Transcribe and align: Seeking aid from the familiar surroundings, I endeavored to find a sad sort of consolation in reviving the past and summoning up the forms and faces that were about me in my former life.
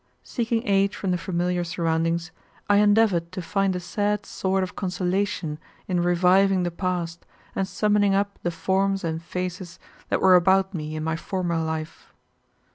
Seeking 0.23 0.67
aid 0.67 0.95
from 0.95 1.11
the 1.11 1.17
familiar 1.19 1.63
surroundings, 1.63 2.31
I 2.67 2.77
endeavored 2.77 3.31
to 3.33 3.39
find 3.39 3.75
a 3.75 3.79
sad 3.79 4.25
sort 4.25 4.63
of 4.63 4.75
consolation 4.75 5.59
in 5.87 5.99
reviving 6.01 6.63
the 6.63 6.71
past 6.71 7.23
and 7.55 7.67
summoning 7.67 8.15
up 8.15 8.39
the 8.41 8.49
forms 8.49 9.03
and 9.03 9.21
faces 9.21 9.77
that 10.09 10.19
were 10.19 10.33
about 10.35 10.73
me 10.73 10.95
in 10.95 11.03
my 11.03 11.15
former 11.15 11.59
life. 11.59 12.11